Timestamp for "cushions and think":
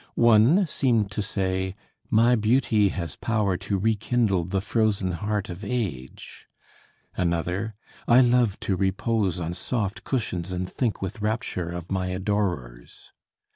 10.03-11.03